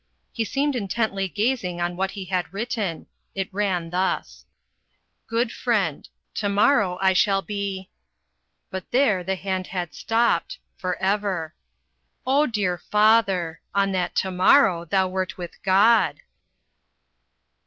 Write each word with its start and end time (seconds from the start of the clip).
He 0.33 0.43
seemed 0.43 0.75
intently 0.75 1.27
gazing 1.27 1.79
on 1.79 1.95
what 1.95 2.09
he 2.09 2.25
had 2.25 2.51
written. 2.51 3.05
It 3.35 3.53
ran 3.53 3.91
thus: 3.91 4.47
"GOOD 5.27 5.51
FRIEND, 5.51 6.09
"To 6.33 6.49
morrow 6.49 6.97
I 7.03 7.13
shall 7.13 7.43
be" 7.43 7.91
But 8.71 8.89
there 8.89 9.23
the 9.23 9.35
hand 9.35 9.67
had 9.67 9.93
stopped 9.93 10.57
for 10.75 10.95
ever. 10.95 11.53
O 12.25 12.47
dear 12.47 12.79
father! 12.79 13.61
on 13.75 13.91
that 13.91 14.15
to 14.15 14.31
morrow 14.31 14.85
thou 14.85 15.07
wert 15.07 15.37
with 15.37 15.61
God. 15.61 16.21